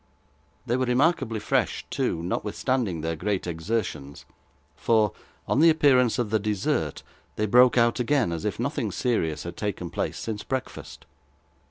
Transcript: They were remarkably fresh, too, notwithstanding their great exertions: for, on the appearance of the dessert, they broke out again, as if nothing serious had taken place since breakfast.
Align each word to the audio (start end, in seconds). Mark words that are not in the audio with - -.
They 0.65 0.77
were 0.77 0.85
remarkably 0.87 1.39
fresh, 1.39 1.85
too, 1.91 2.23
notwithstanding 2.23 3.01
their 3.01 3.15
great 3.15 3.45
exertions: 3.45 4.25
for, 4.75 5.11
on 5.47 5.59
the 5.59 5.69
appearance 5.69 6.17
of 6.17 6.31
the 6.31 6.39
dessert, 6.39 7.03
they 7.35 7.45
broke 7.45 7.77
out 7.77 7.99
again, 7.99 8.31
as 8.31 8.43
if 8.43 8.59
nothing 8.59 8.91
serious 8.91 9.43
had 9.43 9.55
taken 9.57 9.91
place 9.91 10.17
since 10.17 10.43
breakfast. 10.43 11.05